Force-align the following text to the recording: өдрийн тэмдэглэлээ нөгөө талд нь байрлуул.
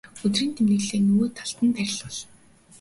өдрийн 0.25 0.51
тэмдэглэлээ 0.55 1.01
нөгөө 1.05 1.27
талд 1.37 1.57
нь 1.65 1.73
байрлуул. 1.75 2.17